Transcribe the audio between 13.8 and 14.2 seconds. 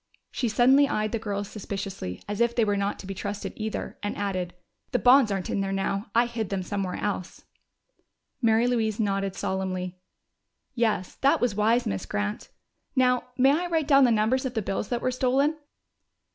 down the